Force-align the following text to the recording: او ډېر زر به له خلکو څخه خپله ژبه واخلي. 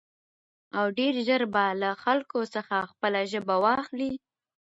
او 0.77 0.85
ډېر 0.97 1.13
زر 1.27 1.41
به 1.53 1.65
له 1.81 1.89
خلکو 2.03 2.39
څخه 2.55 2.75
خپله 2.91 3.19
ژبه 3.31 3.55
واخلي. 3.63 4.11